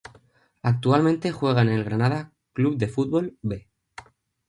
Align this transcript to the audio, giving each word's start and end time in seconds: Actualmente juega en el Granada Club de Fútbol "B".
Actualmente 0.63 1.31
juega 1.31 1.61
en 1.61 1.69
el 1.69 1.83
Granada 1.83 2.33
Club 2.53 2.75
de 2.75 2.87
Fútbol 2.87 3.37
"B". 3.43 3.69